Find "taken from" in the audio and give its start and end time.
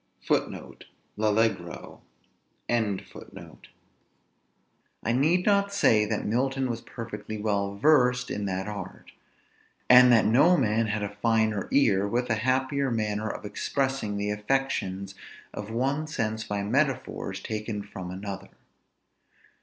17.39-18.09